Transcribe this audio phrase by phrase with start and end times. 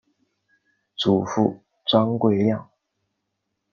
[0.95, 2.65] 祖父张贵谅。